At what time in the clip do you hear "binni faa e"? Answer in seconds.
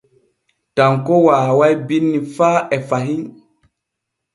1.87-2.77